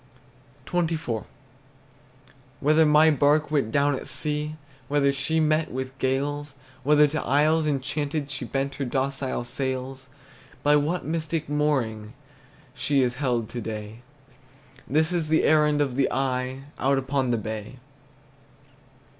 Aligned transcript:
XXIV. 0.65 1.25
Whether 2.59 2.87
my 2.87 3.11
bark 3.11 3.51
went 3.51 3.71
down 3.71 3.93
at 3.93 4.07
sea, 4.07 4.55
Whether 4.87 5.13
she 5.13 5.39
met 5.39 5.71
with 5.71 5.95
gales, 5.99 6.55
Whether 6.81 7.05
to 7.09 7.21
isles 7.21 7.67
enchanted 7.67 8.31
She 8.31 8.43
bent 8.43 8.73
her 8.81 8.85
docile 8.85 9.43
sails; 9.43 10.09
By 10.63 10.75
what 10.75 11.05
mystic 11.05 11.47
mooring 11.47 12.13
She 12.73 13.03
is 13.03 13.17
held 13.21 13.47
to 13.49 13.61
day, 13.61 14.01
This 14.87 15.11
is 15.13 15.27
the 15.27 15.43
errand 15.43 15.81
of 15.81 15.95
the 15.95 16.11
eye 16.11 16.63
Out 16.79 16.97
upon 16.97 17.29
the 17.29 17.37
bay. 17.37 17.75